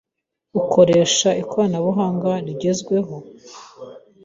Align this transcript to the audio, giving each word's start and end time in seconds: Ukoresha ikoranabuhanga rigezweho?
Ukoresha 0.59 1.29
ikoranabuhanga 1.41 2.31
rigezweho? 2.45 3.15